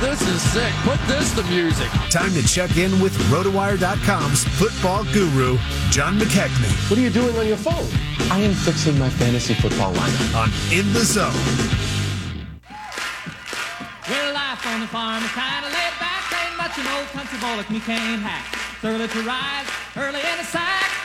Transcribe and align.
This 0.00 0.22
is 0.28 0.40
sick. 0.52 0.72
Put 0.84 1.00
this 1.08 1.34
to 1.34 1.42
music. 1.50 1.88
Time 2.08 2.32
to 2.34 2.46
check 2.46 2.76
in 2.76 3.00
with 3.00 3.12
RotoWire.com's 3.34 4.44
football 4.44 5.02
guru, 5.12 5.58
John 5.90 6.16
McKechnie, 6.18 6.88
What 6.88 6.98
are 6.98 7.02
you 7.02 7.10
doing 7.10 7.36
on 7.36 7.48
your 7.48 7.56
phone? 7.56 7.88
I 8.30 8.38
am 8.38 8.54
fixing 8.54 8.96
my 8.96 9.10
fantasy 9.10 9.54
football 9.54 9.92
lineup. 9.94 10.36
on 10.38 10.50
In 10.72 10.92
the 10.92 11.00
Zone. 11.00 11.34
Well, 14.08 14.34
life 14.34 14.64
on 14.68 14.80
the 14.80 14.86
farm 14.86 15.24
is 15.24 15.30
kind 15.30 15.66
of 15.66 15.72
laid 15.72 15.94
back. 15.98 16.22
Ain't 16.46 16.56
much 16.56 16.78
an 16.78 16.86
old 16.94 17.08
country 17.08 17.38
boy 17.40 17.56
like 17.56 17.68
me 17.70 17.80
can't 17.80 18.22
hack. 18.22 18.46
It's 18.76 18.84
early 18.84 19.08
to 19.08 19.22
rise, 19.22 19.66
early 19.96 20.20
in 20.20 20.38
the 20.38 20.44
sack. 20.44 20.97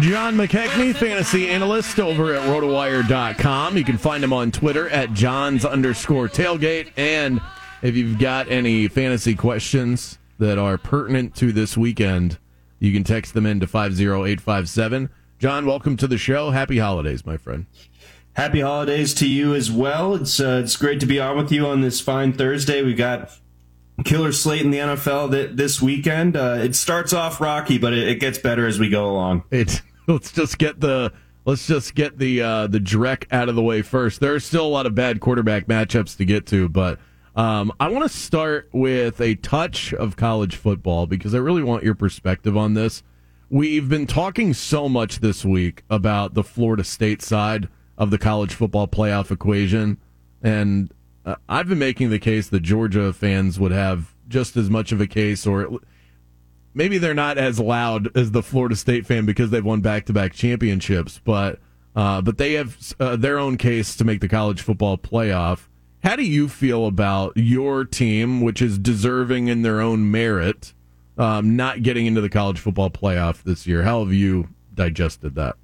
John 0.00 0.34
McKechnie, 0.36 0.94
fantasy 0.94 1.48
analyst 1.48 1.98
over 1.98 2.34
at 2.34 2.42
rotowire.com. 2.42 3.76
You 3.76 3.84
can 3.84 3.96
find 3.96 4.22
him 4.22 4.34
on 4.34 4.50
Twitter 4.50 4.88
at 4.90 5.14
John's 5.14 5.64
underscore 5.64 6.28
tailgate. 6.28 6.92
And 6.96 7.40
if 7.80 7.96
you've 7.96 8.18
got 8.18 8.50
any 8.50 8.86
fantasy 8.86 9.34
questions 9.34 10.18
that 10.38 10.58
are 10.58 10.76
pertinent 10.76 11.34
to 11.36 11.52
this 11.52 11.76
weekend, 11.76 12.38
you 12.80 12.92
can 12.92 13.02
text 13.02 13.32
them 13.32 13.46
in 13.46 13.60
to 13.60 13.66
50857. 13.66 15.08
John, 15.38 15.64
welcome 15.64 15.96
to 15.96 16.06
the 16.06 16.18
show. 16.18 16.50
Happy 16.50 16.76
holidays, 16.78 17.24
my 17.24 17.38
friend. 17.38 17.64
Happy 18.34 18.60
holidays 18.60 19.14
to 19.14 19.28
you 19.28 19.54
as 19.54 19.70
well. 19.70 20.14
It's 20.16 20.38
uh, 20.38 20.60
it's 20.62 20.76
great 20.76 21.00
to 21.00 21.06
be 21.06 21.18
on 21.18 21.36
with 21.36 21.50
you 21.50 21.66
on 21.66 21.80
this 21.80 22.00
fine 22.00 22.32
Thursday. 22.34 22.82
We 22.82 22.94
got 22.94 23.30
killer 24.04 24.32
slate 24.32 24.62
in 24.62 24.70
the 24.70 24.78
NFL 24.78 25.30
th- 25.30 25.50
this 25.54 25.82
weekend. 25.82 26.36
Uh, 26.36 26.58
it 26.60 26.74
starts 26.74 27.12
off 27.12 27.40
rocky, 27.40 27.78
but 27.78 27.92
it, 27.92 28.08
it 28.08 28.20
gets 28.20 28.38
better 28.38 28.66
as 28.66 28.78
we 28.78 28.88
go 28.88 29.10
along. 29.10 29.44
It 29.50 29.82
let's 30.06 30.32
just 30.32 30.58
get 30.58 30.80
the 30.80 31.12
let's 31.44 31.66
just 31.66 31.94
get 31.94 32.18
the 32.18 32.42
uh, 32.42 32.66
the 32.66 32.78
Drek 32.78 33.24
out 33.30 33.48
of 33.48 33.54
the 33.54 33.62
way 33.62 33.82
first. 33.82 34.20
There 34.20 34.34
are 34.34 34.40
still 34.40 34.66
a 34.66 34.68
lot 34.68 34.86
of 34.86 34.94
bad 34.94 35.20
quarterback 35.20 35.66
matchups 35.66 36.16
to 36.18 36.24
get 36.24 36.46
to, 36.46 36.68
but 36.68 36.98
um, 37.36 37.72
I 37.78 37.88
want 37.88 38.10
to 38.10 38.16
start 38.16 38.68
with 38.72 39.20
a 39.20 39.36
touch 39.36 39.94
of 39.94 40.16
college 40.16 40.56
football 40.56 41.06
because 41.06 41.34
I 41.34 41.38
really 41.38 41.62
want 41.62 41.84
your 41.84 41.94
perspective 41.94 42.56
on 42.56 42.74
this. 42.74 43.02
We've 43.50 43.88
been 43.88 44.06
talking 44.06 44.52
so 44.52 44.88
much 44.88 45.20
this 45.20 45.44
week 45.44 45.84
about 45.88 46.34
the 46.34 46.42
Florida 46.42 46.84
State 46.84 47.22
side 47.22 47.68
of 47.96 48.10
the 48.10 48.18
college 48.18 48.54
football 48.54 48.86
playoff 48.86 49.30
equation, 49.30 49.98
and 50.42 50.92
uh, 51.28 51.36
I've 51.48 51.68
been 51.68 51.78
making 51.78 52.08
the 52.08 52.18
case 52.18 52.48
that 52.48 52.60
Georgia 52.60 53.12
fans 53.12 53.60
would 53.60 53.72
have 53.72 54.14
just 54.28 54.56
as 54.56 54.70
much 54.70 54.92
of 54.92 55.00
a 55.00 55.06
case, 55.06 55.46
or 55.46 55.78
maybe 56.72 56.96
they're 56.96 57.12
not 57.12 57.36
as 57.36 57.60
loud 57.60 58.16
as 58.16 58.30
the 58.30 58.42
Florida 58.42 58.76
State 58.76 59.04
fan 59.04 59.26
because 59.26 59.50
they've 59.50 59.64
won 59.64 59.80
back-to-back 59.80 60.32
championships, 60.32 61.20
but 61.24 61.60
uh, 61.94 62.22
but 62.22 62.38
they 62.38 62.54
have 62.54 62.94
uh, 63.00 63.16
their 63.16 63.38
own 63.38 63.56
case 63.58 63.96
to 63.96 64.04
make 64.04 64.20
the 64.20 64.28
college 64.28 64.62
football 64.62 64.96
playoff. 64.96 65.66
How 66.02 66.16
do 66.16 66.22
you 66.22 66.48
feel 66.48 66.86
about 66.86 67.32
your 67.36 67.84
team, 67.84 68.40
which 68.40 68.62
is 68.62 68.78
deserving 68.78 69.48
in 69.48 69.62
their 69.62 69.80
own 69.80 70.10
merit, 70.10 70.72
um, 71.18 71.56
not 71.56 71.82
getting 71.82 72.06
into 72.06 72.20
the 72.20 72.28
college 72.30 72.58
football 72.58 72.88
playoff 72.88 73.42
this 73.42 73.66
year? 73.66 73.82
How 73.82 74.02
have 74.04 74.12
you 74.12 74.48
digested 74.74 75.34
that? 75.34 75.56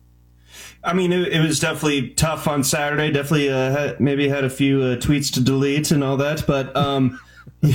I 0.83 0.93
mean, 0.93 1.13
it, 1.13 1.29
it 1.29 1.41
was 1.41 1.61
definitely 1.61 2.11
tough 2.11 2.47
on 2.47 2.65
Saturday. 2.65 3.11
Definitely, 3.11 3.51
uh, 3.51 3.71
had, 3.71 4.01
maybe 4.01 4.29
had 4.29 4.45
a 4.45 4.51
few 4.51 4.83
uh, 4.83 4.97
tweets 4.97 5.33
to 5.35 5.41
delete 5.41 5.91
and 5.91 6.05
all 6.05 6.17
that. 6.19 6.47
But, 6.47 6.75
um, 6.77 7.21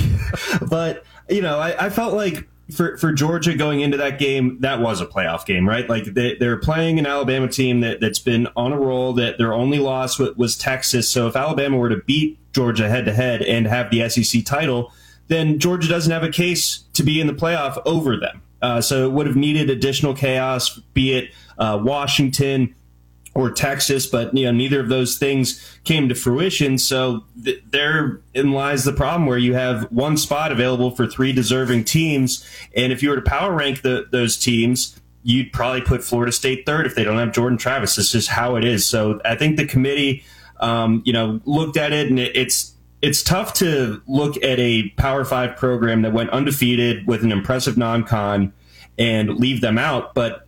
but 0.68 1.04
you 1.28 1.42
know, 1.42 1.58
I, 1.58 1.86
I 1.86 1.90
felt 1.90 2.14
like 2.14 2.48
for 2.72 2.96
for 2.98 3.12
Georgia 3.12 3.54
going 3.54 3.80
into 3.80 3.96
that 3.96 4.18
game, 4.18 4.58
that 4.60 4.80
was 4.80 5.00
a 5.00 5.06
playoff 5.06 5.44
game, 5.44 5.68
right? 5.68 5.88
Like 5.88 6.04
they, 6.04 6.36
they're 6.36 6.58
playing 6.58 6.98
an 6.98 7.06
Alabama 7.06 7.48
team 7.48 7.80
that 7.80 8.00
that's 8.00 8.18
been 8.18 8.48
on 8.56 8.72
a 8.72 8.78
roll. 8.78 9.12
That 9.12 9.38
their 9.38 9.52
only 9.52 9.78
loss 9.78 10.18
was, 10.18 10.36
was 10.36 10.56
Texas. 10.56 11.08
So 11.08 11.26
if 11.26 11.36
Alabama 11.36 11.76
were 11.76 11.88
to 11.88 11.96
beat 12.06 12.38
Georgia 12.52 12.88
head 12.88 13.04
to 13.06 13.12
head 13.12 13.42
and 13.42 13.66
have 13.66 13.90
the 13.90 14.08
SEC 14.08 14.44
title, 14.44 14.92
then 15.28 15.58
Georgia 15.58 15.88
doesn't 15.88 16.12
have 16.12 16.24
a 16.24 16.30
case 16.30 16.84
to 16.92 17.02
be 17.02 17.20
in 17.20 17.26
the 17.26 17.32
playoff 17.32 17.80
over 17.84 18.16
them. 18.16 18.42
Uh, 18.62 18.80
so 18.80 19.06
it 19.06 19.12
would 19.12 19.26
have 19.26 19.36
needed 19.36 19.70
additional 19.70 20.14
chaos, 20.14 20.78
be 20.94 21.12
it 21.12 21.30
uh, 21.58 21.78
Washington 21.82 22.74
or 23.34 23.50
Texas, 23.50 24.06
but 24.06 24.36
you 24.36 24.44
know 24.44 24.52
neither 24.52 24.80
of 24.80 24.88
those 24.88 25.16
things 25.16 25.78
came 25.84 26.08
to 26.08 26.14
fruition. 26.14 26.78
So 26.78 27.24
th- 27.42 27.62
lies 28.34 28.84
the 28.84 28.92
problem, 28.92 29.26
where 29.26 29.38
you 29.38 29.54
have 29.54 29.84
one 29.92 30.16
spot 30.16 30.52
available 30.52 30.90
for 30.90 31.06
three 31.06 31.32
deserving 31.32 31.84
teams, 31.84 32.46
and 32.74 32.92
if 32.92 33.02
you 33.02 33.10
were 33.10 33.16
to 33.16 33.22
power 33.22 33.52
rank 33.52 33.82
the, 33.82 34.08
those 34.10 34.36
teams, 34.36 34.98
you'd 35.22 35.52
probably 35.52 35.82
put 35.82 36.02
Florida 36.02 36.32
State 36.32 36.66
third 36.66 36.86
if 36.86 36.94
they 36.94 37.04
don't 37.04 37.18
have 37.18 37.32
Jordan 37.32 37.58
Travis. 37.58 37.96
It's 37.98 38.10
just 38.10 38.28
how 38.28 38.56
it 38.56 38.64
is. 38.64 38.86
So 38.86 39.20
I 39.24 39.36
think 39.36 39.56
the 39.56 39.66
committee, 39.66 40.24
um, 40.58 41.02
you 41.04 41.12
know, 41.12 41.40
looked 41.44 41.76
at 41.76 41.92
it, 41.92 42.08
and 42.08 42.18
it, 42.18 42.36
it's 42.36 42.74
it's 43.02 43.22
tough 43.22 43.54
to 43.54 44.02
look 44.06 44.36
at 44.42 44.58
a 44.58 44.88
Power 44.90 45.24
Five 45.24 45.56
program 45.56 46.02
that 46.02 46.12
went 46.12 46.30
undefeated 46.30 47.06
with 47.06 47.24
an 47.24 47.32
impressive 47.32 47.76
non-con 47.76 48.52
and 48.98 49.36
leave 49.36 49.60
them 49.60 49.78
out, 49.78 50.14
but 50.14 50.46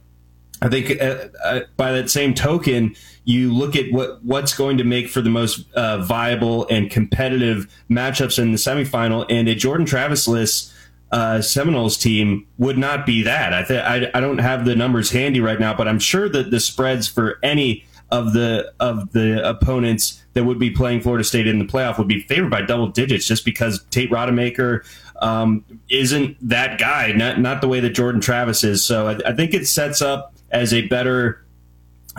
I 0.62 0.68
think 0.68 1.02
uh, 1.02 1.28
uh, 1.44 1.60
by 1.76 1.90
that 1.92 2.08
same 2.08 2.34
token, 2.34 2.94
you 3.24 3.52
look 3.52 3.74
at 3.74 3.90
what 3.90 4.24
what's 4.24 4.54
going 4.54 4.78
to 4.78 4.84
make 4.84 5.08
for 5.08 5.20
the 5.20 5.28
most 5.30 5.70
uh, 5.72 5.98
viable 5.98 6.68
and 6.68 6.88
competitive 6.88 7.66
matchups 7.90 8.38
in 8.38 8.52
the 8.52 8.58
semifinal, 8.58 9.26
and 9.28 9.48
a 9.48 9.56
Jordan 9.56 9.84
Travis-less 9.84 10.72
uh, 11.10 11.42
Seminoles 11.42 11.96
team 11.96 12.46
would 12.58 12.78
not 12.78 13.04
be 13.04 13.22
that. 13.22 13.52
I, 13.52 13.62
th- 13.64 13.82
I 13.82 14.10
I 14.16 14.20
don't 14.20 14.38
have 14.38 14.64
the 14.64 14.76
numbers 14.76 15.10
handy 15.10 15.40
right 15.40 15.58
now, 15.58 15.74
but 15.74 15.88
I'm 15.88 15.98
sure 15.98 16.28
that 16.28 16.52
the 16.52 16.60
spreads 16.60 17.08
for 17.08 17.40
any 17.42 17.84
of 18.12 18.34
the 18.34 18.72
of 18.78 19.10
the 19.12 19.44
opponents 19.48 20.22
that 20.34 20.44
would 20.44 20.58
be 20.58 20.70
playing 20.70 21.00
Florida 21.00 21.24
State 21.24 21.46
in 21.46 21.58
the 21.58 21.64
playoff 21.64 21.98
would 21.98 22.06
be 22.06 22.20
favored 22.20 22.50
by 22.50 22.62
double 22.62 22.86
digits, 22.86 23.26
just 23.26 23.44
because 23.44 23.82
Tate 23.90 24.10
Rodemaker 24.10 24.84
um, 25.20 25.64
isn't 25.88 26.36
that 26.46 26.78
guy, 26.78 27.12
not 27.12 27.40
not 27.40 27.62
the 27.62 27.68
way 27.68 27.80
that 27.80 27.90
Jordan 27.90 28.20
Travis 28.20 28.62
is. 28.62 28.84
So 28.84 29.08
I, 29.08 29.30
I 29.30 29.32
think 29.32 29.54
it 29.54 29.66
sets 29.66 30.02
up 30.02 30.34
as 30.50 30.74
a 30.74 30.86
better, 30.88 31.41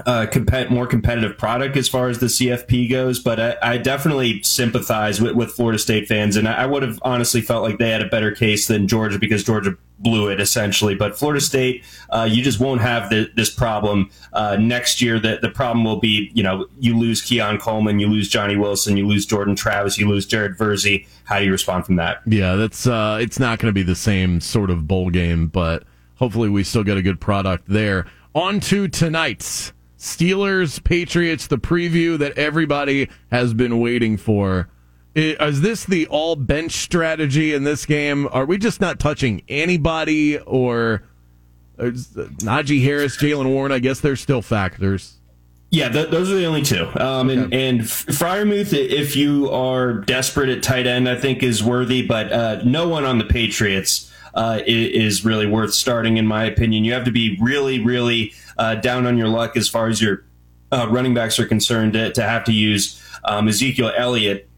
uh, 0.05 0.25
more 0.69 0.87
competitive 0.87 1.37
product 1.37 1.77
as 1.77 1.87
far 1.87 2.09
as 2.09 2.19
the 2.19 2.25
CFP 2.25 2.89
goes. 2.89 3.19
But 3.19 3.39
I, 3.39 3.55
I 3.61 3.77
definitely 3.77 4.41
sympathize 4.43 5.21
with, 5.21 5.35
with 5.35 5.51
Florida 5.51 5.79
State 5.79 6.07
fans, 6.07 6.35
and 6.35 6.47
I, 6.47 6.63
I 6.63 6.65
would 6.65 6.83
have 6.83 6.99
honestly 7.03 7.41
felt 7.41 7.63
like 7.63 7.77
they 7.77 7.89
had 7.89 8.01
a 8.01 8.09
better 8.09 8.31
case 8.31 8.67
than 8.67 8.87
Georgia 8.87 9.19
because 9.19 9.43
Georgia 9.43 9.77
blew 9.99 10.29
it 10.29 10.39
essentially. 10.41 10.95
But 10.95 11.17
Florida 11.17 11.39
State, 11.39 11.83
uh, 12.09 12.27
you 12.29 12.43
just 12.43 12.59
won't 12.59 12.81
have 12.81 13.09
the, 13.09 13.29
this 13.35 13.49
problem 13.49 14.09
uh, 14.33 14.57
next 14.59 15.01
year. 15.01 15.19
That 15.19 15.41
the 15.41 15.49
problem 15.49 15.85
will 15.85 15.99
be, 15.99 16.31
you 16.33 16.43
know, 16.43 16.67
you 16.79 16.97
lose 16.97 17.21
Keon 17.21 17.59
Coleman, 17.59 17.99
you 17.99 18.07
lose 18.07 18.27
Johnny 18.27 18.57
Wilson, 18.57 18.97
you 18.97 19.07
lose 19.07 19.25
Jordan 19.25 19.55
Travis, 19.55 19.97
you 19.97 20.09
lose 20.09 20.25
Jared 20.25 20.57
Verse. 20.57 20.85
How 21.25 21.39
do 21.39 21.45
you 21.45 21.51
respond 21.51 21.85
from 21.85 21.95
that? 21.97 22.21
Yeah, 22.25 22.55
that's 22.55 22.87
uh, 22.87 23.19
it's 23.21 23.39
not 23.39 23.59
going 23.59 23.69
to 23.69 23.73
be 23.73 23.83
the 23.83 23.95
same 23.95 24.41
sort 24.41 24.69
of 24.69 24.87
bowl 24.87 25.09
game, 25.09 25.47
but 25.47 25.83
hopefully 26.15 26.49
we 26.49 26.63
still 26.63 26.83
get 26.83 26.97
a 26.97 27.01
good 27.01 27.21
product 27.21 27.65
there. 27.67 28.05
On 28.35 28.59
to 28.61 28.87
tonight's 28.87 29.71
Steelers 30.03 30.83
Patriots, 30.83 31.47
the 31.47 31.57
preview 31.57 32.17
that 32.17 32.37
everybody 32.37 33.07
has 33.31 33.53
been 33.53 33.79
waiting 33.79 34.17
for. 34.17 34.67
Is 35.15 35.61
this 35.61 35.85
the 35.85 36.07
all 36.07 36.35
bench 36.35 36.73
strategy 36.73 37.53
in 37.53 37.63
this 37.63 37.85
game? 37.85 38.27
Are 38.33 38.45
we 38.45 38.57
just 38.57 38.81
not 38.81 38.99
touching 38.99 39.43
anybody 39.47 40.37
or 40.39 41.03
Najee 41.79 42.83
Harris, 42.83 43.15
Jaylen 43.15 43.45
Warren? 43.47 43.71
I 43.71 43.79
guess 43.79 44.01
they're 44.01 44.17
still 44.17 44.41
factors. 44.41 45.19
Yeah, 45.69 45.87
th- 45.87 46.09
those 46.09 46.29
are 46.29 46.35
the 46.35 46.45
only 46.45 46.63
two. 46.63 46.85
Um, 46.99 47.29
and, 47.29 47.45
Okay. 47.45 47.69
and 47.69 47.79
Freiermuth, 47.81 48.73
if 48.73 49.15
you 49.15 49.49
are 49.51 49.93
desperate 49.93 50.49
at 50.49 50.61
tight 50.63 50.85
end, 50.85 51.07
I 51.07 51.15
think 51.15 51.41
is 51.43 51.63
worthy, 51.63 52.05
but 52.05 52.29
uh, 52.31 52.61
no 52.65 52.89
one 52.89 53.05
on 53.05 53.19
the 53.19 53.25
Patriots 53.25 54.12
uh, 54.33 54.59
is 54.65 55.23
really 55.23 55.47
worth 55.47 55.73
starting, 55.73 56.17
in 56.17 56.25
my 56.25 56.45
opinion. 56.45 56.83
You 56.83 56.93
have 56.93 57.05
to 57.05 57.11
be 57.11 57.37
really, 57.41 57.83
really 57.83 58.33
uh, 58.57 58.75
down 58.75 59.05
on 59.05 59.17
your 59.17 59.27
luck 59.27 59.55
as 59.55 59.69
far 59.69 59.87
as 59.87 60.01
your 60.01 60.25
uh, 60.71 60.87
running 60.89 61.13
backs 61.13 61.39
are 61.39 61.45
concerned 61.45 61.93
to, 61.93 62.11
to 62.13 62.23
have 62.23 62.43
to 62.45 62.51
use 62.51 63.01
um, 63.25 63.47
Ezekiel 63.47 63.91
Elliott 63.95 64.49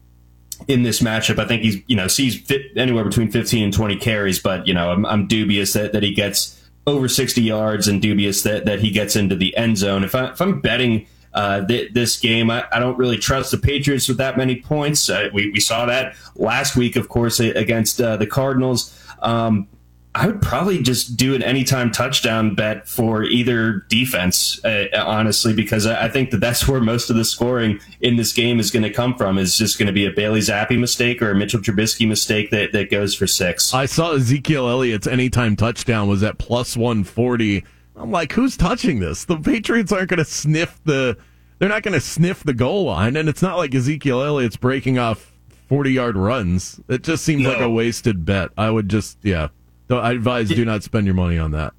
in 0.68 0.82
this 0.82 1.00
matchup. 1.00 1.38
I 1.38 1.46
think 1.46 1.62
he's, 1.62 1.76
you 1.86 1.96
know, 1.96 2.08
sees 2.08 2.40
fit 2.40 2.76
anywhere 2.76 3.04
between 3.04 3.30
15 3.30 3.64
and 3.64 3.72
20 3.72 3.96
carries, 3.96 4.38
but, 4.38 4.66
you 4.66 4.74
know, 4.74 4.90
I'm, 4.90 5.04
I'm 5.04 5.26
dubious 5.26 5.74
that, 5.74 5.92
that 5.92 6.02
he 6.02 6.14
gets 6.14 6.62
over 6.86 7.08
60 7.08 7.42
yards 7.42 7.88
and 7.88 8.00
dubious 8.00 8.42
that, 8.42 8.64
that 8.64 8.80
he 8.80 8.90
gets 8.90 9.16
into 9.16 9.36
the 9.36 9.56
end 9.56 9.76
zone. 9.76 10.04
If, 10.04 10.14
I, 10.14 10.30
if 10.30 10.40
I'm 10.40 10.60
betting 10.60 11.06
uh, 11.34 11.66
th- 11.66 11.92
this 11.92 12.18
game, 12.18 12.50
I, 12.50 12.64
I, 12.72 12.78
don't 12.78 12.96
really 12.96 13.18
trust 13.18 13.50
the 13.50 13.58
Patriots 13.58 14.08
with 14.08 14.16
that 14.16 14.38
many 14.38 14.56
points. 14.56 15.10
Uh, 15.10 15.28
we, 15.34 15.50
we 15.50 15.60
saw 15.60 15.84
that 15.84 16.16
last 16.34 16.76
week, 16.76 16.96
of 16.96 17.08
course, 17.08 17.40
against 17.40 18.00
uh, 18.00 18.16
the 18.16 18.26
Cardinals. 18.26 18.98
Um, 19.22 19.68
I 20.16 20.26
would 20.26 20.40
probably 20.40 20.82
just 20.82 21.18
do 21.18 21.34
an 21.34 21.42
anytime 21.42 21.90
touchdown 21.90 22.54
bet 22.54 22.88
for 22.88 23.22
either 23.22 23.84
defense, 23.90 24.64
uh, 24.64 24.86
honestly, 24.94 25.52
because 25.52 25.86
I 25.86 26.08
think 26.08 26.30
that 26.30 26.38
that's 26.38 26.66
where 26.66 26.80
most 26.80 27.10
of 27.10 27.16
the 27.16 27.24
scoring 27.24 27.80
in 28.00 28.16
this 28.16 28.32
game 28.32 28.58
is 28.58 28.70
going 28.70 28.84
to 28.84 28.90
come 28.90 29.14
from. 29.14 29.36
Is 29.36 29.58
just 29.58 29.78
going 29.78 29.88
to 29.88 29.92
be 29.92 30.06
a 30.06 30.10
Bailey 30.10 30.40
Zappe 30.40 30.78
mistake 30.78 31.20
or 31.20 31.32
a 31.32 31.34
Mitchell 31.34 31.60
Trubisky 31.60 32.08
mistake 32.08 32.50
that, 32.50 32.72
that 32.72 32.90
goes 32.90 33.14
for 33.14 33.26
six. 33.26 33.74
I 33.74 33.84
saw 33.84 34.14
Ezekiel 34.14 34.66
Elliott's 34.70 35.06
anytime 35.06 35.54
touchdown 35.54 36.08
was 36.08 36.22
at 36.22 36.38
plus 36.38 36.78
140. 36.78 37.62
I'm 37.94 38.10
like, 38.10 38.32
who's 38.32 38.56
touching 38.56 39.00
this? 39.00 39.26
The 39.26 39.36
Patriots 39.36 39.92
aren't 39.92 40.08
going 40.08 40.18
to 40.18 40.24
sniff 40.24 40.80
the. 40.84 41.18
They're 41.58 41.68
not 41.68 41.82
going 41.82 41.92
to 41.92 42.00
sniff 42.00 42.42
the 42.42 42.54
goal 42.54 42.84
line, 42.84 43.16
and 43.16 43.28
it's 43.28 43.42
not 43.42 43.58
like 43.58 43.74
Ezekiel 43.74 44.22
Elliott's 44.22 44.56
breaking 44.56 44.98
off 44.98 45.35
40 45.68 45.92
yard 45.92 46.16
runs. 46.16 46.80
It 46.88 47.02
just 47.02 47.24
seems 47.24 47.42
no. 47.42 47.50
like 47.50 47.60
a 47.60 47.70
wasted 47.70 48.24
bet. 48.24 48.50
I 48.56 48.70
would 48.70 48.88
just, 48.88 49.18
yeah. 49.22 49.48
I 49.88 50.12
advise 50.12 50.48
do 50.48 50.64
not 50.64 50.82
spend 50.82 51.06
your 51.06 51.14
money 51.14 51.38
on 51.38 51.52
that. 51.52 51.72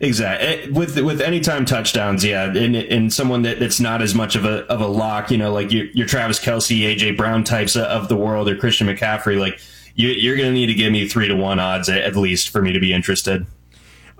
Exactly. 0.00 0.46
Eh, 0.46 0.66
with 0.70 1.00
with 1.00 1.20
anytime 1.20 1.64
touchdowns, 1.64 2.24
yeah, 2.24 2.44
and 2.44 2.76
and 2.76 3.12
someone 3.12 3.42
that, 3.42 3.60
that's 3.60 3.80
not 3.80 4.02
as 4.02 4.14
much 4.14 4.36
of 4.36 4.44
a 4.44 4.66
of 4.66 4.80
a 4.80 4.86
lock, 4.86 5.30
you 5.30 5.38
know, 5.38 5.52
like 5.52 5.72
your, 5.72 5.86
your 5.86 6.06
Travis 6.06 6.38
Kelce, 6.38 6.80
AJ 6.80 7.16
Brown 7.16 7.44
types 7.44 7.76
of 7.76 8.08
the 8.08 8.16
world, 8.16 8.48
or 8.48 8.56
Christian 8.56 8.88
McCaffrey, 8.88 9.38
like 9.38 9.58
you, 9.94 10.32
are 10.32 10.36
going 10.36 10.48
to 10.48 10.52
need 10.52 10.66
to 10.66 10.74
give 10.74 10.92
me 10.92 11.08
three 11.08 11.28
to 11.28 11.34
one 11.34 11.58
odds 11.58 11.88
at 11.88 12.16
least 12.16 12.50
for 12.50 12.60
me 12.60 12.72
to 12.72 12.80
be 12.80 12.92
interested. 12.92 13.46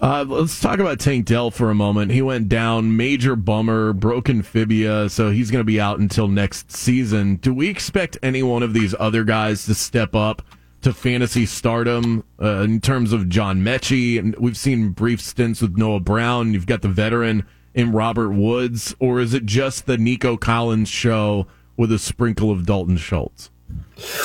Uh, 0.00 0.24
let's 0.26 0.58
talk 0.60 0.78
about 0.78 0.98
Tank 0.98 1.26
Dell 1.26 1.50
for 1.50 1.70
a 1.70 1.74
moment. 1.74 2.10
He 2.10 2.22
went 2.22 2.48
down, 2.48 2.96
major 2.96 3.36
bummer, 3.36 3.92
broken 3.92 4.42
fibia, 4.42 5.10
so 5.10 5.30
he's 5.30 5.50
going 5.50 5.60
to 5.60 5.64
be 5.64 5.78
out 5.78 5.98
until 5.98 6.26
next 6.26 6.72
season. 6.72 7.36
Do 7.36 7.52
we 7.52 7.68
expect 7.68 8.16
any 8.22 8.42
one 8.42 8.62
of 8.62 8.72
these 8.72 8.94
other 8.98 9.24
guys 9.24 9.66
to 9.66 9.74
step 9.74 10.14
up? 10.14 10.42
to 10.82 10.94
fantasy 10.94 11.44
stardom 11.44 12.24
uh, 12.40 12.62
in 12.62 12.80
terms 12.80 13.12
of 13.12 13.28
John 13.28 13.60
Metchie, 13.60 14.18
and 14.18 14.34
we've 14.36 14.56
seen 14.56 14.90
brief 14.92 15.20
stints 15.20 15.60
with 15.60 15.76
Noah 15.76 16.00
Brown. 16.00 16.54
You've 16.54 16.64
got 16.64 16.80
the 16.80 16.88
veteran 16.88 17.46
in 17.74 17.92
Robert 17.92 18.30
Woods, 18.30 18.94
or 18.98 19.20
is 19.20 19.34
it 19.34 19.44
just 19.44 19.84
the 19.84 19.98
Nico 19.98 20.38
Collins 20.38 20.88
show 20.88 21.46
with 21.76 21.92
a 21.92 21.98
sprinkle 21.98 22.50
of 22.50 22.64
Dalton 22.64 22.96
Schultz? 22.96 23.50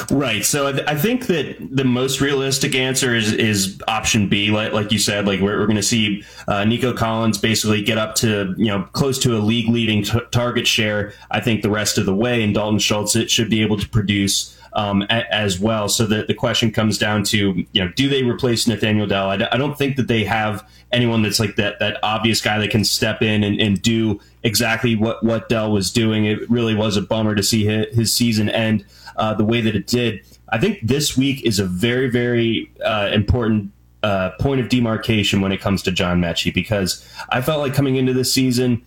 Right. 0.09 0.45
So 0.45 0.67
I 0.87 0.95
think 0.95 1.27
that 1.27 1.57
the 1.59 1.83
most 1.83 2.21
realistic 2.21 2.75
answer 2.75 3.13
is 3.13 3.33
is 3.33 3.81
option 3.87 4.29
B. 4.29 4.49
Like, 4.49 4.71
like 4.71 4.91
you 4.91 4.99
said, 4.99 5.27
like 5.27 5.41
we're, 5.41 5.59
we're 5.59 5.65
going 5.65 5.75
to 5.75 5.83
see 5.83 6.23
uh, 6.47 6.63
Nico 6.63 6.93
Collins 6.93 7.37
basically 7.37 7.81
get 7.81 7.97
up 7.97 8.15
to 8.15 8.53
you 8.57 8.67
know 8.67 8.83
close 8.93 9.19
to 9.19 9.35
a 9.35 9.39
league 9.39 9.67
leading 9.67 10.03
t- 10.03 10.19
target 10.31 10.65
share. 10.65 11.13
I 11.29 11.41
think 11.41 11.61
the 11.61 11.69
rest 11.69 11.97
of 11.97 12.05
the 12.05 12.15
way, 12.15 12.41
and 12.41 12.53
Dalton 12.53 12.79
Schultz 12.79 13.17
it 13.17 13.29
should 13.29 13.49
be 13.49 13.61
able 13.61 13.77
to 13.77 13.89
produce 13.89 14.57
um, 14.75 15.03
a, 15.03 15.33
as 15.33 15.59
well. 15.59 15.89
So 15.89 16.05
the, 16.05 16.23
the 16.23 16.33
question 16.33 16.71
comes 16.71 16.97
down 16.97 17.23
to, 17.25 17.65
you 17.71 17.83
know, 17.83 17.91
do 17.95 18.09
they 18.09 18.23
replace 18.23 18.67
Nathaniel 18.67 19.07
Dell? 19.07 19.29
I, 19.29 19.47
I 19.51 19.57
don't 19.57 19.77
think 19.77 19.95
that 19.95 20.07
they 20.07 20.25
have 20.25 20.69
anyone 20.91 21.21
that's 21.21 21.39
like 21.39 21.55
that, 21.55 21.79
that 21.79 21.97
obvious 22.03 22.41
guy 22.41 22.59
that 22.59 22.69
can 22.69 22.83
step 22.83 23.21
in 23.21 23.43
and, 23.43 23.59
and 23.59 23.81
do 23.81 24.19
exactly 24.43 24.95
what, 24.95 25.23
what 25.23 25.49
Dell 25.49 25.71
was 25.71 25.91
doing. 25.91 26.25
It 26.25 26.49
really 26.49 26.75
was 26.75 26.97
a 26.97 27.01
bummer 27.01 27.35
to 27.35 27.43
see 27.43 27.65
his, 27.65 27.95
his 27.95 28.13
season 28.13 28.49
end 28.49 28.85
uh, 29.17 29.33
the 29.33 29.45
way 29.45 29.61
that 29.61 29.75
it 29.75 29.87
did. 29.87 30.25
I 30.49 30.59
think 30.59 30.79
this 30.81 31.17
week 31.17 31.45
is 31.45 31.59
a 31.59 31.65
very, 31.65 32.09
very 32.09 32.71
uh, 32.83 33.09
important 33.13 33.71
uh, 34.03 34.31
point 34.39 34.61
of 34.61 34.69
demarcation 34.69 35.41
when 35.41 35.51
it 35.51 35.59
comes 35.59 35.81
to 35.83 35.91
John 35.91 36.21
Metchie 36.21 36.53
because 36.53 37.07
I 37.29 37.41
felt 37.41 37.59
like 37.59 37.73
coming 37.73 37.95
into 37.95 38.13
this 38.13 38.31
season, 38.31 38.85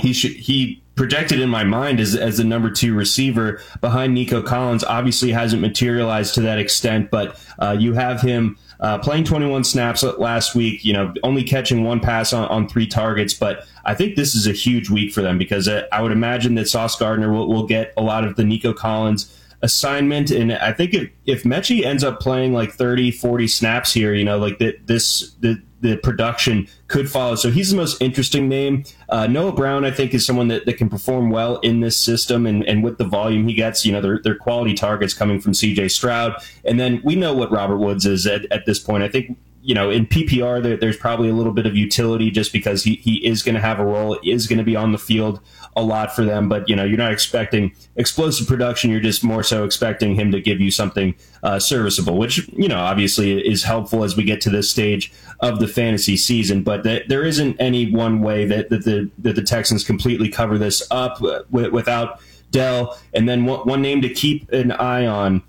he 0.00 0.12
should 0.12 0.32
he 0.32 0.82
projected 0.94 1.40
in 1.40 1.48
my 1.48 1.64
mind 1.64 2.00
as, 2.00 2.14
as 2.14 2.36
the 2.36 2.44
number 2.44 2.70
two 2.70 2.94
receiver 2.94 3.62
behind 3.80 4.14
Nico 4.14 4.42
Collins. 4.42 4.84
Obviously, 4.84 5.32
hasn't 5.32 5.62
materialized 5.62 6.34
to 6.34 6.42
that 6.42 6.58
extent, 6.58 7.10
but 7.10 7.40
uh, 7.58 7.74
you 7.78 7.94
have 7.94 8.20
him 8.20 8.58
uh, 8.80 8.98
playing 8.98 9.24
21 9.24 9.64
snaps 9.64 10.02
last 10.02 10.54
week. 10.54 10.84
You 10.84 10.92
know, 10.92 11.14
only 11.22 11.44
catching 11.44 11.84
one 11.84 12.00
pass 12.00 12.32
on, 12.32 12.46
on 12.48 12.68
three 12.68 12.86
targets, 12.86 13.32
but 13.32 13.66
I 13.84 13.94
think 13.94 14.16
this 14.16 14.34
is 14.34 14.46
a 14.46 14.52
huge 14.52 14.90
week 14.90 15.12
for 15.12 15.22
them 15.22 15.38
because 15.38 15.66
uh, 15.68 15.86
I 15.92 16.02
would 16.02 16.12
imagine 16.12 16.54
that 16.56 16.68
Sauce 16.68 16.96
Gardner 16.96 17.32
will, 17.32 17.48
will 17.48 17.66
get 17.66 17.92
a 17.96 18.02
lot 18.02 18.24
of 18.24 18.36
the 18.36 18.44
Nico 18.44 18.72
Collins 18.72 19.34
assignment. 19.62 20.30
And 20.30 20.52
I 20.52 20.72
think 20.72 20.92
if, 20.94 21.10
if 21.24 21.42
Metchie 21.44 21.84
ends 21.84 22.02
up 22.04 22.20
playing 22.20 22.52
like 22.52 22.72
30, 22.72 23.10
40 23.12 23.46
snaps 23.48 23.92
here, 23.92 24.12
you 24.12 24.24
know, 24.24 24.38
like 24.38 24.58
that 24.58 24.86
this, 24.86 25.32
the, 25.40 25.62
the 25.80 25.96
production 25.96 26.68
could 26.88 27.10
follow. 27.10 27.34
So 27.34 27.50
he's 27.50 27.70
the 27.70 27.76
most 27.76 28.00
interesting 28.00 28.48
name. 28.48 28.84
Uh, 29.08 29.26
Noah 29.26 29.52
Brown, 29.52 29.84
I 29.84 29.90
think, 29.90 30.14
is 30.14 30.24
someone 30.24 30.48
that, 30.48 30.64
that 30.66 30.74
can 30.74 30.88
perform 30.88 31.30
well 31.30 31.58
in 31.58 31.80
this 31.80 31.96
system 31.96 32.46
and, 32.46 32.64
and 32.68 32.84
with 32.84 32.98
the 32.98 33.04
volume 33.04 33.48
he 33.48 33.54
gets, 33.54 33.84
you 33.84 33.92
know, 33.92 34.00
they're 34.00 34.34
quality 34.34 34.74
targets 34.74 35.14
coming 35.14 35.40
from 35.40 35.52
CJ 35.52 35.90
Stroud. 35.90 36.34
And 36.64 36.78
then 36.78 37.00
we 37.04 37.16
know 37.16 37.34
what 37.34 37.50
Robert 37.50 37.78
Woods 37.78 38.06
is 38.06 38.26
at, 38.26 38.50
at 38.52 38.64
this 38.64 38.78
point. 38.78 39.02
I 39.02 39.08
think 39.08 39.36
you 39.62 39.74
know, 39.74 39.90
in 39.90 40.06
PPR, 40.06 40.60
there, 40.60 40.76
there's 40.76 40.96
probably 40.96 41.28
a 41.28 41.32
little 41.32 41.52
bit 41.52 41.66
of 41.66 41.76
utility 41.76 42.32
just 42.32 42.52
because 42.52 42.82
he, 42.82 42.96
he 42.96 43.24
is 43.24 43.42
going 43.42 43.54
to 43.54 43.60
have 43.60 43.78
a 43.78 43.84
role, 43.84 44.18
is 44.24 44.48
going 44.48 44.58
to 44.58 44.64
be 44.64 44.74
on 44.74 44.90
the 44.90 44.98
field 44.98 45.40
a 45.76 45.82
lot 45.82 46.14
for 46.14 46.24
them. 46.24 46.48
But, 46.48 46.68
you 46.68 46.74
know, 46.74 46.84
you're 46.84 46.98
not 46.98 47.12
expecting 47.12 47.72
explosive 47.94 48.48
production. 48.48 48.90
You're 48.90 49.00
just 49.00 49.22
more 49.22 49.44
so 49.44 49.64
expecting 49.64 50.16
him 50.16 50.32
to 50.32 50.40
give 50.40 50.60
you 50.60 50.72
something 50.72 51.14
uh, 51.44 51.60
serviceable, 51.60 52.18
which, 52.18 52.48
you 52.48 52.66
know, 52.66 52.80
obviously 52.80 53.38
is 53.38 53.62
helpful 53.62 54.02
as 54.02 54.16
we 54.16 54.24
get 54.24 54.40
to 54.42 54.50
this 54.50 54.68
stage 54.68 55.12
of 55.40 55.60
the 55.60 55.68
fantasy 55.68 56.16
season. 56.16 56.64
But 56.64 56.82
th- 56.82 57.06
there 57.06 57.24
isn't 57.24 57.56
any 57.60 57.92
one 57.92 58.20
way 58.20 58.44
that, 58.46 58.68
that, 58.70 58.84
the, 58.84 59.10
that 59.18 59.36
the 59.36 59.42
Texans 59.42 59.84
completely 59.84 60.28
cover 60.28 60.58
this 60.58 60.82
up 60.90 61.20
w- 61.20 61.70
without 61.70 62.20
Dell. 62.50 62.98
And 63.14 63.28
then 63.28 63.44
one 63.44 63.80
name 63.80 64.02
to 64.02 64.08
keep 64.08 64.50
an 64.52 64.72
eye 64.72 65.06
on 65.06 65.42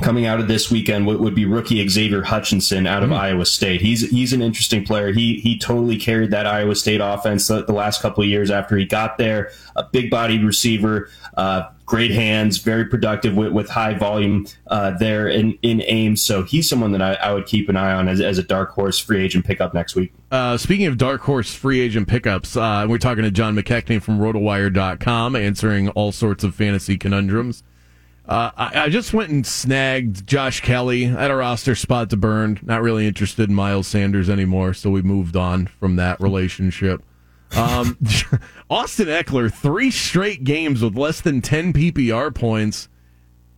coming 0.00 0.26
out 0.26 0.40
of 0.40 0.48
this 0.48 0.70
weekend 0.70 1.06
would, 1.06 1.20
would 1.20 1.34
be 1.34 1.44
rookie 1.44 1.86
Xavier 1.86 2.22
Hutchinson 2.22 2.86
out 2.86 3.02
of 3.02 3.10
mm. 3.10 3.16
Iowa 3.16 3.46
State. 3.46 3.80
He's 3.80 4.08
he's 4.10 4.32
an 4.32 4.42
interesting 4.42 4.84
player. 4.84 5.12
He 5.12 5.40
he 5.40 5.58
totally 5.58 5.96
carried 5.96 6.30
that 6.30 6.46
Iowa 6.46 6.74
State 6.74 7.00
offense 7.02 7.46
the, 7.48 7.64
the 7.64 7.72
last 7.72 8.00
couple 8.00 8.22
of 8.22 8.28
years 8.28 8.50
after 8.50 8.76
he 8.76 8.84
got 8.84 9.18
there. 9.18 9.50
A 9.76 9.84
big 9.84 10.10
bodied 10.10 10.44
receiver, 10.44 11.10
uh, 11.36 11.64
great 11.92 12.10
hands, 12.10 12.56
very 12.56 12.86
productive 12.86 13.36
with, 13.36 13.52
with 13.52 13.68
high 13.68 13.92
volume 13.92 14.46
uh, 14.68 14.96
there 14.98 15.28
in, 15.28 15.58
in 15.62 15.82
Ames. 15.82 16.22
So 16.22 16.42
he's 16.42 16.68
someone 16.68 16.92
that 16.92 17.02
I, 17.02 17.12
I, 17.14 17.32
would 17.34 17.44
keep 17.44 17.68
an 17.68 17.76
eye 17.76 17.92
on 17.92 18.08
as, 18.08 18.20
as 18.20 18.38
a 18.38 18.42
dark 18.42 18.70
horse 18.70 18.98
free 18.98 19.22
agent 19.22 19.44
pickup 19.44 19.74
next 19.74 19.94
week. 19.94 20.12
Uh, 20.30 20.56
speaking 20.56 20.86
of 20.86 20.96
dark 20.96 21.20
horse 21.20 21.54
free 21.54 21.80
agent 21.80 22.08
pickups, 22.08 22.56
uh, 22.56 22.86
we're 22.88 22.96
talking 22.96 23.24
to 23.24 23.30
John 23.30 23.54
McKechnie 23.54 24.00
from 24.00 24.18
RotoWire.com, 24.18 25.36
answering 25.36 25.90
all 25.90 26.12
sorts 26.12 26.44
of 26.44 26.54
fantasy 26.54 26.96
conundrums. 26.96 27.62
Uh, 28.26 28.50
I, 28.56 28.84
I, 28.84 28.88
just 28.88 29.12
went 29.12 29.30
and 29.30 29.44
snagged 29.44 30.28
Josh 30.28 30.60
Kelley 30.60 31.06
at 31.06 31.30
a 31.32 31.34
roster 31.34 31.74
spot 31.74 32.08
to 32.10 32.16
burn. 32.16 32.60
Not 32.62 32.80
really 32.80 33.06
interested 33.06 33.48
in 33.48 33.54
Miles 33.54 33.88
Sanders 33.88 34.30
anymore, 34.30 34.74
so 34.74 34.90
we 34.90 35.02
moved 35.02 35.36
on 35.36 35.66
from 35.66 35.96
that 35.96 36.20
relationship. 36.20 37.02
Um, 37.56 37.98
Austin 38.70 39.08
Ekeler, 39.08 39.52
three 39.52 39.90
straight 39.90 40.44
games 40.44 40.82
with 40.82 40.96
less 40.96 41.20
than 41.20 41.42
10 41.42 41.72
PPR 41.72 42.32
points. 42.32 42.88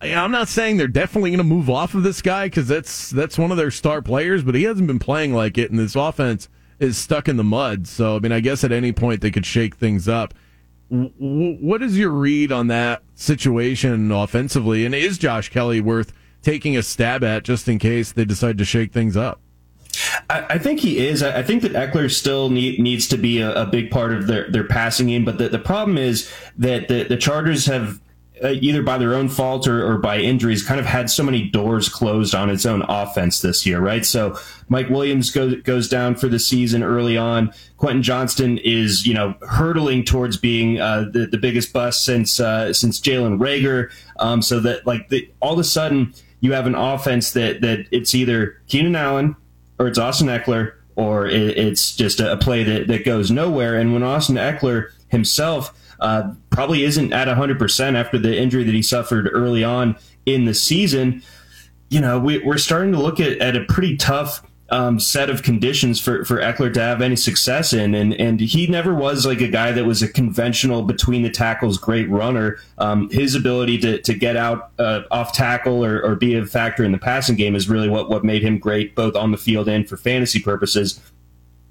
I'm 0.01 0.31
not 0.31 0.47
saying 0.47 0.77
they're 0.77 0.87
definitely 0.87 1.29
going 1.29 1.37
to 1.37 1.43
move 1.43 1.69
off 1.69 1.93
of 1.93 2.03
this 2.03 2.21
guy 2.21 2.47
because 2.47 2.67
that's 2.67 3.11
that's 3.11 3.37
one 3.37 3.51
of 3.51 3.57
their 3.57 3.71
star 3.71 4.01
players, 4.01 4.43
but 4.43 4.55
he 4.55 4.63
hasn't 4.63 4.87
been 4.87 4.99
playing 4.99 5.33
like 5.33 5.57
it, 5.57 5.69
and 5.69 5.79
this 5.79 5.95
offense 5.95 6.49
is 6.79 6.97
stuck 6.97 7.27
in 7.27 7.37
the 7.37 7.43
mud. 7.43 7.87
So, 7.87 8.15
I 8.15 8.19
mean, 8.19 8.31
I 8.31 8.39
guess 8.39 8.63
at 8.63 8.71
any 8.71 8.91
point 8.91 9.21
they 9.21 9.31
could 9.31 9.45
shake 9.45 9.75
things 9.75 10.07
up 10.07 10.33
what 10.89 11.81
is 11.81 11.97
your 11.97 12.11
read 12.11 12.51
on 12.51 12.67
that 12.67 13.03
situation 13.15 14.11
offensively? 14.11 14.85
And 14.85 14.93
is 14.93 15.17
Josh 15.17 15.49
Kelley 15.49 15.81
worth 15.81 16.13
taking 16.41 16.77
a 16.77 16.83
stab 16.83 17.23
at 17.23 17.43
just 17.43 17.67
in 17.67 17.79
case 17.79 18.11
they 18.11 18.25
decide 18.25 18.57
to 18.59 18.65
shake 18.65 18.91
things 18.91 19.17
up? 19.17 19.39
I, 20.29 20.57
think 20.57 20.79
he 20.79 21.05
is. 21.05 21.23
I 21.23 21.41
think 21.43 21.61
that 21.61 21.73
Ekeler 21.73 22.11
still 22.11 22.49
need, 22.49 22.79
needs 22.79 23.07
to 23.09 23.17
be 23.17 23.39
a, 23.39 23.63
a, 23.63 23.65
big 23.65 23.91
part 23.91 24.11
of 24.11 24.27
their, 24.27 24.49
their 24.49 24.63
passing 24.63 25.07
game. 25.07 25.23
But 25.23 25.37
the, 25.37 25.49
the 25.49 25.59
problem 25.59 25.97
is 25.97 26.29
that 26.57 26.87
the, 26.87 27.03
the 27.03 27.17
Chargers 27.17 27.65
have 27.67 28.01
either 28.43 28.83
by 28.83 28.97
their 28.97 29.13
own 29.13 29.29
fault 29.29 29.67
or, 29.67 29.85
or, 29.85 29.97
by 29.97 30.17
injuries, 30.17 30.63
kind 30.63 30.79
of 30.79 30.85
had 30.85 31.09
so 31.09 31.23
many 31.23 31.49
doors 31.49 31.87
closed 31.87 32.35
on 32.35 32.49
its 32.49 32.65
own 32.65 32.81
offense 32.83 33.41
this 33.41 33.65
year, 33.65 33.79
right? 33.79 34.05
So 34.05 34.37
Mike 34.67 34.89
Williams 34.89 35.31
goes 35.31 35.61
goes 35.61 35.87
down 35.87 36.15
for 36.15 36.27
the 36.27 36.39
season 36.39 36.83
early 36.83 37.17
on. 37.17 37.53
Quentin 37.77 38.03
Johnston 38.03 38.57
is, 38.57 39.07
you 39.07 39.13
know, 39.13 39.35
hurtling 39.47 40.03
towards 40.03 40.37
being 40.37 40.79
uh, 40.79 41.05
the 41.11 41.27
the 41.27 41.37
biggest 41.37 41.71
bust 41.71 42.03
since 42.03 42.39
uh, 42.39 42.73
since 42.73 42.99
Jalen 42.99 43.39
Reagor. 43.39 43.91
Um, 44.19 44.41
so 44.41 44.59
that 44.59 44.85
like 44.85 45.09
the, 45.09 45.29
all 45.39 45.53
of 45.53 45.59
a 45.59 45.63
sudden 45.63 46.13
you 46.41 46.53
have 46.53 46.67
an 46.67 46.75
offense 46.75 47.31
that 47.31 47.61
that 47.61 47.87
it's 47.91 48.13
either 48.13 48.61
Keenan 48.67 48.95
Allen 48.95 49.35
or 49.79 49.87
it's 49.87 49.97
Austin 49.97 50.27
Ekeler 50.27 50.73
or 50.95 51.25
it, 51.25 51.57
it's 51.57 51.95
just 51.95 52.19
a, 52.19 52.33
a 52.33 52.37
play 52.37 52.63
that 52.63 52.87
that 52.87 53.05
goes 53.05 53.31
nowhere. 53.31 53.75
And 53.75 53.93
when 53.93 54.03
Austin 54.03 54.35
Ekeler 54.35 54.89
himself 55.07 55.73
uh, 55.99 56.33
probably 56.49 56.83
isn't 56.83 57.13
at 57.13 57.27
100% 57.27 57.95
after 57.95 58.17
the 58.17 58.37
injury 58.37 58.63
that 58.63 58.73
he 58.73 58.81
suffered 58.81 59.29
early 59.31 59.63
on 59.63 59.95
in 60.25 60.45
the 60.45 60.53
season. 60.53 61.21
You 61.89 62.01
know, 62.01 62.19
we, 62.19 62.43
are 62.43 62.57
starting 62.57 62.91
to 62.93 62.99
look 62.99 63.19
at, 63.19 63.37
at 63.39 63.55
a 63.55 63.63
pretty 63.65 63.97
tough 63.97 64.41
um, 64.69 64.99
set 64.99 65.29
of 65.29 65.43
conditions 65.43 65.99
for, 65.99 66.25
for 66.25 66.37
Ekeler 66.37 66.73
to 66.73 66.81
have 66.81 67.01
any 67.01 67.15
success 67.15 67.71
in. 67.71 67.93
And, 67.93 68.13
and 68.15 68.39
he 68.39 68.65
never 68.67 68.95
was 68.95 69.25
like 69.25 69.41
a 69.41 69.47
guy 69.47 69.71
that 69.71 69.85
was 69.85 70.01
a 70.01 70.07
conventional 70.07 70.81
between 70.81 71.21
the 71.21 71.29
tackles 71.29 71.77
great 71.77 72.09
runner. 72.09 72.57
Um, 72.77 73.09
his 73.11 73.35
ability 73.35 73.77
to, 73.79 74.01
to 74.01 74.13
get 74.13 74.35
out 74.35 74.71
uh, 74.79 75.01
off 75.11 75.33
tackle 75.33 75.85
or, 75.85 76.01
or 76.01 76.15
be 76.15 76.35
a 76.35 76.45
factor 76.45 76.83
in 76.83 76.91
the 76.91 76.97
passing 76.97 77.35
game 77.35 77.55
is 77.55 77.69
really 77.69 77.89
what, 77.89 78.09
what 78.09 78.23
made 78.23 78.41
him 78.41 78.57
great, 78.57 78.95
both 78.95 79.15
on 79.15 79.31
the 79.31 79.37
field 79.37 79.69
and 79.69 79.87
for 79.87 79.97
fantasy 79.97 80.41
purposes. 80.41 80.99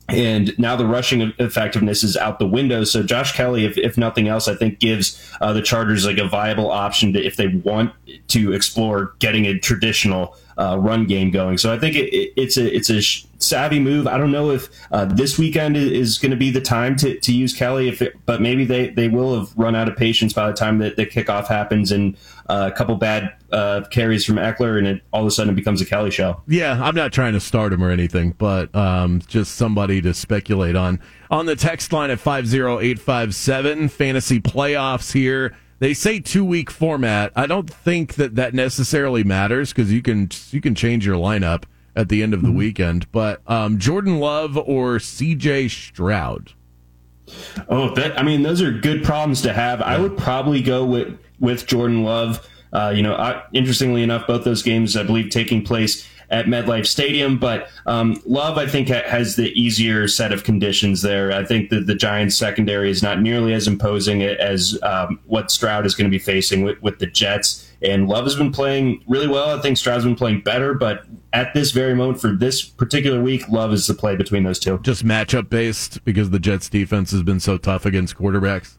And 0.09 0.57
now 0.59 0.77
the 0.77 0.87
rushing 0.87 1.33
effectiveness 1.39 2.05
is 2.05 2.17
out 2.17 2.39
the 2.39 2.47
window. 2.47 2.85
So 2.85 3.03
Josh 3.03 3.33
Kelley, 3.33 3.65
if, 3.65 3.79
if 3.79 3.97
nothing 3.97 4.29
else, 4.29 4.49
I 4.49 4.55
think 4.55 4.79
gives 4.79 5.33
uh, 5.41 5.55
the 5.55 5.63
Chargers 5.63 6.05
like 6.05 6.19
a 6.19 6.29
viable 6.29 6.71
option 6.71 7.13
to, 7.15 7.25
if 7.25 7.37
they 7.37 7.49
want 7.49 7.93
to 8.29 8.53
explore 8.53 9.15
getting 9.19 9.47
a 9.47 9.59
traditional 9.59 10.37
uh, 10.59 10.77
run 10.79 11.07
game 11.07 11.31
going. 11.31 11.59
So 11.59 11.73
I 11.73 11.79
think 11.79 11.97
it, 11.97 12.13
it, 12.15 12.33
it's 12.37 12.57
a 12.57 12.75
it's 12.75 12.91
a 12.91 13.01
savvy 13.45 13.79
move. 13.79 14.07
I 14.07 14.19
don't 14.19 14.33
know 14.33 14.51
if 14.51 14.69
uh, 14.91 15.05
this 15.05 15.39
weekend 15.39 15.77
is 15.77 16.19
going 16.19 16.31
to 16.31 16.37
be 16.37 16.51
the 16.51 16.61
time 16.61 16.97
to, 16.97 17.19
to 17.19 17.33
use 17.33 17.55
Kelley, 17.55 17.89
if 17.89 18.03
it, 18.03 18.17
but 18.27 18.41
maybe 18.41 18.65
they, 18.65 18.89
they 18.89 19.09
will 19.09 19.39
have 19.39 19.57
run 19.57 19.75
out 19.75 19.89
of 19.89 19.97
patience 19.97 20.33
by 20.33 20.49
the 20.49 20.57
time 20.57 20.79
that 20.79 20.97
the 20.97 21.07
kickoff 21.07 21.47
happens 21.47 21.93
and 21.93 22.17
uh, 22.49 22.71
a 22.73 22.77
couple 22.77 22.95
bad 22.97 23.35
uh, 23.53 23.83
carries 23.91 24.25
from 24.25 24.37
Ekeler, 24.37 24.79
and 24.79 24.87
it 24.87 25.03
all 25.13 25.23
of 25.23 25.27
a 25.27 25.31
sudden 25.31 25.53
it 25.53 25.57
becomes 25.57 25.81
a 25.81 25.87
Kelley 25.87 26.11
show. 26.11 26.43
Yeah, 26.47 26.83
I'm 26.83 26.95
not 26.95 27.13
trying 27.13 27.33
to 27.35 27.41
start 27.41 27.73
him 27.73 27.83
or 27.83 27.91
anything, 27.91 28.33
but 28.33 28.75
um, 28.75 29.23
just 29.27 29.55
somebody 29.55 30.01
to 30.03 30.13
speculate 30.13 30.77
on. 30.77 31.01
On 31.31 31.47
the 31.47 31.57
text 31.57 31.93
line 31.93 32.11
at 32.11 32.21
50857, 32.21 33.89
fantasy 33.89 34.41
playoffs 34.41 35.13
here. 35.13 35.57
They 35.79 35.95
say 35.95 36.21
two 36.21 36.45
week 36.45 36.71
format. 36.71 37.33
I 37.35 37.47
don't 37.47 37.69
think 37.69 38.15
that 38.15 38.37
that 38.37 38.55
necessarily 38.55 39.25
matters 39.25 39.73
because 39.73 39.93
you 39.93 40.03
can 40.03 40.31
you 40.51 40.61
can 40.61 40.75
change 40.75 41.05
your 41.05 41.17
lineup 41.17 41.65
at 41.97 42.09
the 42.09 42.23
end 42.23 42.35
of 42.35 42.43
the 42.43 42.49
mm-hmm. 42.49 42.59
weekend. 42.59 43.11
But 43.13 43.43
um, 43.47 43.79
Jordan 43.79 44.19
Love 44.19 44.57
or 44.57 44.99
C.J. 44.99 45.69
Stroud. 45.69 46.53
Oh, 47.69 47.95
that 47.95 48.19
I 48.19 48.23
mean, 48.23 48.43
those 48.43 48.61
are 48.61 48.71
good 48.71 49.03
problems 49.03 49.43
to 49.43 49.53
have. 49.53 49.81
Yeah. 49.81 49.87
I 49.87 49.99
would 49.99 50.17
probably 50.17 50.61
go 50.61 50.85
with 50.85 51.19
with 51.41 51.67
Jordan 51.67 52.05
Love. 52.05 52.49
Uh, 52.73 52.93
you 52.95 53.03
know, 53.03 53.15
I, 53.15 53.43
interestingly 53.53 54.03
enough, 54.03 54.27
both 54.27 54.45
those 54.45 54.63
games 54.63 54.97
I 54.97 55.05
believe 55.05 55.31
taking 55.31 55.65
place 55.65 56.09
at 56.31 56.47
MetLife 56.47 56.87
Stadium. 56.87 57.39
But 57.39 57.69
um, 57.87 58.21
Love, 58.27 58.59
I 58.59 58.67
think, 58.67 58.89
ha- 58.89 59.03
has 59.07 59.37
the 59.37 59.51
easier 59.59 60.09
set 60.09 60.33
of 60.33 60.45
conditions 60.45 61.03
there. 61.03 61.33
I 61.33 61.45
think 61.45 61.71
that 61.71 61.87
the 61.87 61.95
Giants' 61.95 62.37
secondary 62.37 62.91
is 62.91 63.03
not 63.03 63.21
nearly 63.21 63.55
as 63.55 63.69
imposing 63.69 64.23
as 64.23 64.79
um, 64.83 65.21
what 65.27 65.51
Stroud 65.51 65.87
is 65.87 65.95
going 65.95 66.11
to 66.11 66.11
be 66.11 66.19
facing 66.19 66.63
with, 66.63 66.81
with 66.83 66.99
the 66.99 67.07
Jets. 67.07 67.71
And 67.83 68.09
Love 68.09 68.25
has 68.25 68.35
been 68.35 68.53
playing 68.53 69.03
really 69.07 69.29
well. 69.29 69.57
I 69.57 69.63
think 69.63 69.77
Stroud's 69.77 70.05
been 70.05 70.17
playing 70.17 70.41
better, 70.41 70.75
but 70.75 71.05
at 71.35 71.53
this 71.53 71.73
very 71.73 71.95
moment 71.95 72.21
for 72.21 72.33
this 72.33 72.63
particular 72.63 73.21
week, 73.21 73.49
Love 73.49 73.73
is 73.73 73.87
the 73.87 73.95
play 73.95 74.17
between 74.17 74.45
those 74.45 74.59
two. 74.59 74.79
Just 74.79 75.05
matchup 75.05 75.51
based 75.51 76.03
because 76.05 76.31
the 76.31 76.39
Jets 76.39 76.69
defense 76.69 77.11
has 77.11 77.23
been 77.23 77.41
so 77.41 77.59
tough 77.59 77.85
against 77.85 78.17
quarterbacks. 78.17 78.79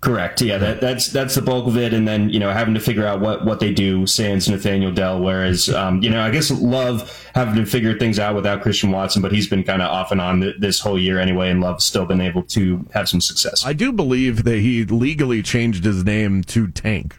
Correct. 0.00 0.40
Yeah, 0.40 0.58
that, 0.58 0.80
that's 0.80 1.08
that's 1.08 1.34
the 1.34 1.42
bulk 1.42 1.66
of 1.66 1.76
it, 1.76 1.92
and 1.92 2.06
then 2.06 2.30
you 2.30 2.38
know 2.38 2.52
having 2.52 2.72
to 2.74 2.80
figure 2.80 3.04
out 3.04 3.20
what 3.20 3.44
what 3.44 3.58
they 3.58 3.74
do 3.74 4.06
sans 4.06 4.48
Nathaniel 4.48 4.92
Dell. 4.92 5.20
Whereas 5.20 5.68
um, 5.70 6.00
you 6.00 6.08
know 6.08 6.20
I 6.20 6.30
guess 6.30 6.52
Love 6.52 7.28
having 7.34 7.56
to 7.56 7.66
figure 7.66 7.98
things 7.98 8.20
out 8.20 8.36
without 8.36 8.62
Christian 8.62 8.92
Watson, 8.92 9.22
but 9.22 9.32
he's 9.32 9.48
been 9.48 9.64
kind 9.64 9.82
of 9.82 9.88
off 9.90 10.12
and 10.12 10.20
on 10.20 10.40
th- 10.40 10.54
this 10.60 10.78
whole 10.78 11.00
year 11.00 11.18
anyway, 11.18 11.50
and 11.50 11.60
Love's 11.60 11.84
still 11.84 12.06
been 12.06 12.20
able 12.20 12.44
to 12.44 12.86
have 12.94 13.08
some 13.08 13.20
success. 13.20 13.66
I 13.66 13.72
do 13.72 13.90
believe 13.90 14.44
that 14.44 14.60
he 14.60 14.84
legally 14.84 15.42
changed 15.42 15.84
his 15.84 16.04
name 16.04 16.44
to 16.44 16.68
Tank 16.68 17.16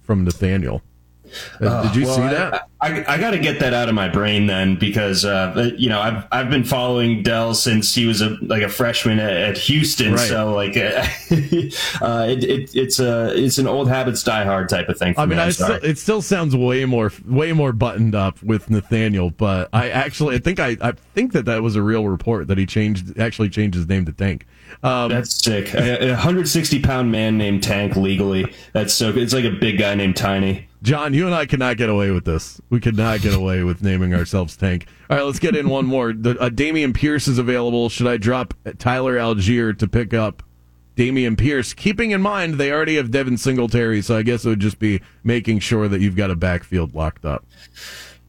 from 0.00 0.22
Nathaniel. 0.22 0.82
Uh, 1.60 1.82
Did 1.84 1.96
you 1.96 2.06
well, 2.06 2.14
see 2.14 2.22
that? 2.22 2.68
I, 2.80 3.00
I, 3.00 3.14
I 3.14 3.18
got 3.18 3.30
to 3.30 3.38
get 3.38 3.60
that 3.60 3.72
out 3.72 3.88
of 3.88 3.94
my 3.94 4.08
brain 4.08 4.46
then 4.46 4.76
because 4.76 5.24
uh, 5.24 5.72
you 5.76 5.88
know 5.88 6.00
I've 6.00 6.26
I've 6.30 6.50
been 6.50 6.64
following 6.64 7.22
Dell 7.22 7.54
since 7.54 7.94
he 7.94 8.06
was 8.06 8.20
a 8.20 8.36
like 8.42 8.62
a 8.62 8.68
freshman 8.68 9.18
at, 9.18 9.32
at 9.32 9.58
Houston, 9.58 10.12
right. 10.12 10.28
so 10.28 10.52
like 10.52 10.76
uh, 10.76 11.06
it, 11.30 12.44
it, 12.44 12.76
it's 12.76 12.98
a 13.00 13.34
it's 13.34 13.58
an 13.58 13.66
old 13.66 13.88
habits 13.88 14.22
die 14.22 14.44
hard 14.44 14.68
type 14.68 14.88
of 14.88 14.98
thing. 14.98 15.14
I 15.16 15.26
mean, 15.26 15.38
me. 15.38 15.44
I 15.44 15.50
still, 15.50 15.72
it 15.82 15.98
still 15.98 16.22
sounds 16.22 16.54
way 16.54 16.84
more 16.84 17.10
way 17.26 17.52
more 17.52 17.72
buttoned 17.72 18.14
up 18.14 18.42
with 18.42 18.68
Nathaniel, 18.68 19.30
but 19.30 19.68
I 19.72 19.88
actually 19.90 20.36
I 20.36 20.38
think 20.38 20.60
I 20.60 20.76
I 20.80 20.92
think 20.92 21.32
that 21.32 21.46
that 21.46 21.62
was 21.62 21.76
a 21.76 21.82
real 21.82 22.06
report 22.06 22.48
that 22.48 22.58
he 22.58 22.66
changed 22.66 23.18
actually 23.18 23.48
changed 23.48 23.76
his 23.76 23.88
name 23.88 24.04
to 24.04 24.12
Tank. 24.12 24.46
Um, 24.82 25.10
That's 25.10 25.42
sick. 25.42 25.72
A 25.74 26.10
160 26.10 26.82
pound 26.82 27.10
man 27.10 27.38
named 27.38 27.62
Tank 27.62 27.96
legally. 27.96 28.52
That's 28.72 28.92
so. 28.92 29.10
It's 29.10 29.32
like 29.32 29.44
a 29.44 29.50
big 29.50 29.78
guy 29.78 29.94
named 29.94 30.16
Tiny. 30.16 30.68
John, 30.86 31.14
you 31.14 31.26
and 31.26 31.34
I 31.34 31.46
cannot 31.46 31.78
get 31.78 31.88
away 31.88 32.12
with 32.12 32.24
this. 32.24 32.60
We 32.70 32.78
could 32.78 32.96
not 32.96 33.20
get 33.20 33.34
away 33.34 33.64
with 33.64 33.82
naming 33.82 34.14
ourselves 34.14 34.56
Tank. 34.56 34.86
All 35.10 35.16
right, 35.16 35.24
let's 35.24 35.40
get 35.40 35.56
in 35.56 35.68
one 35.68 35.84
more. 35.84 36.12
The, 36.12 36.38
uh, 36.38 36.48
Dameon 36.48 36.94
Pierce 36.94 37.26
is 37.26 37.38
available. 37.38 37.88
Should 37.88 38.06
I 38.06 38.18
drop 38.18 38.54
Tyler 38.78 39.16
Allgeier 39.16 39.76
to 39.80 39.88
pick 39.88 40.14
up 40.14 40.44
Dameon 40.94 41.36
Pierce? 41.36 41.74
Keeping 41.74 42.12
in 42.12 42.22
mind 42.22 42.54
they 42.54 42.70
already 42.70 42.94
have 42.98 43.10
Devin 43.10 43.36
Singletary, 43.36 44.00
so 44.00 44.16
I 44.16 44.22
guess 44.22 44.44
it 44.44 44.48
would 44.48 44.60
just 44.60 44.78
be 44.78 45.00
making 45.24 45.58
sure 45.58 45.88
that 45.88 46.00
you've 46.00 46.14
got 46.14 46.30
a 46.30 46.36
backfield 46.36 46.94
locked 46.94 47.24
up. 47.24 47.44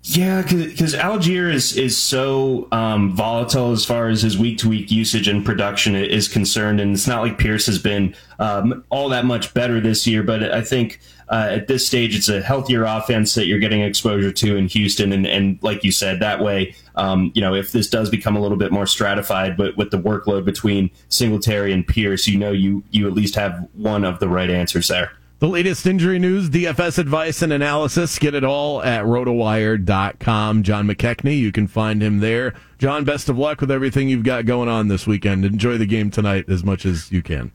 Yeah, 0.10 0.42
because 0.42 0.96
Allgeier 0.96 1.54
is 1.54 1.76
is 1.76 1.98
so 1.98 2.70
um, 2.72 3.14
volatile 3.14 3.74
as 3.74 3.84
far 3.84 4.08
as 4.08 4.22
his 4.22 4.38
week 4.38 4.58
to 4.60 4.70
week 4.70 4.90
usage 4.90 5.28
and 5.28 5.44
production 5.44 5.96
is 5.96 6.30
concerned, 6.30 6.80
and 6.80 6.94
it's 6.94 7.08
not 7.08 7.24
like 7.24 7.38
Pierce 7.38 7.66
has 7.66 7.78
been 7.78 8.16
um, 8.40 8.86
all 8.90 9.10
that 9.10 9.26
much 9.26 9.54
better 9.54 9.82
this 9.82 10.08
year. 10.08 10.24
But 10.24 10.44
I 10.44 10.62
think 10.62 11.02
uh, 11.28 11.50
at 11.52 11.68
this 11.68 11.86
stage, 11.86 12.16
it's 12.16 12.30
a 12.30 12.42
healthier 12.42 12.86
offense 12.86 13.36
that 13.36 13.48
you're 13.48 13.60
getting 13.60 13.82
exposure 13.82 14.32
to 14.32 14.56
in 14.56 14.70
Houston, 14.70 15.12
and, 15.12 15.28
and 15.28 15.60
like 15.62 15.84
you 15.84 15.92
said, 15.92 16.22
that 16.22 16.42
way, 16.42 16.74
um, 16.96 17.34
you 17.36 17.42
know, 17.42 17.54
if 17.54 17.74
this 17.74 17.90
does 17.90 18.10
become 18.10 18.38
a 18.38 18.40
little 18.40 18.58
bit 18.58 18.72
more 18.72 18.88
stratified, 18.88 19.58
but 19.58 19.76
with 19.76 19.92
the 19.92 20.00
workload 20.00 20.46
between 20.46 20.90
Singletary 21.10 21.74
and 21.74 21.86
Pierce, 21.86 22.30
you 22.30 22.38
know, 22.38 22.54
you 22.54 22.82
you 22.92 23.08
at 23.08 23.14
least 23.14 23.36
have 23.36 23.68
one 23.74 24.06
of 24.06 24.20
the 24.20 24.30
right 24.30 24.50
answers 24.50 24.88
there. 24.88 25.12
The 25.40 25.48
latest 25.48 25.86
injury 25.86 26.18
news, 26.18 26.50
DFS 26.50 26.98
advice 26.98 27.44
and 27.44 27.54
analysis. 27.54 28.18
Get 28.18 28.34
it 28.34 28.44
all 28.44 28.82
at 28.82 29.04
rotowire.com. 29.04 30.64
John 30.64 30.88
McKechnie, 30.88 31.38
you 31.38 31.52
can 31.52 31.68
find 31.68 32.02
him 32.02 32.22
there. 32.22 32.56
John, 32.80 33.04
best 33.04 33.30
of 33.30 33.38
luck 33.38 33.62
with 33.62 33.70
everything 33.70 34.10
you've 34.10 34.24
got 34.24 34.48
going 34.48 34.68
on 34.68 34.88
this 34.88 35.06
weekend. 35.06 35.46
Enjoy 35.46 35.78
the 35.78 35.86
game 35.86 36.10
tonight 36.10 36.46
as 36.50 36.64
much 36.64 36.88
as 36.88 37.12
you 37.12 37.22
can. 37.22 37.52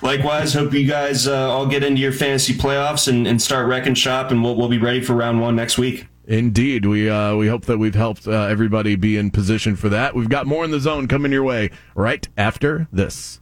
Likewise, 0.00 0.54
hope 0.54 0.72
you 0.72 0.88
guys 0.88 1.28
uh, 1.28 1.50
all 1.50 1.66
get 1.66 1.84
into 1.84 2.00
your 2.00 2.12
fantasy 2.12 2.54
playoffs 2.54 3.06
and, 3.08 3.26
and 3.26 3.42
start 3.42 3.68
wrecking 3.68 3.94
shop, 3.94 4.30
and 4.30 4.42
we'll, 4.42 4.56
we'll 4.56 4.70
be 4.70 4.78
ready 4.78 5.02
for 5.02 5.12
round 5.12 5.38
one 5.38 5.54
next 5.54 5.76
week. 5.76 6.06
Indeed, 6.26 6.86
we 6.86 7.10
uh, 7.10 7.36
we 7.36 7.46
hope 7.46 7.66
that 7.66 7.76
we've 7.76 7.94
helped 7.94 8.26
uh, 8.26 8.44
everybody 8.44 8.96
be 8.96 9.18
in 9.18 9.30
position 9.30 9.76
for 9.76 9.90
that. 9.90 10.14
We've 10.14 10.30
got 10.30 10.46
more 10.46 10.64
in 10.64 10.70
the 10.70 10.80
zone 10.80 11.08
coming 11.08 11.32
your 11.32 11.42
way 11.42 11.72
right 11.94 12.26
after 12.38 12.88
this. 12.90 13.41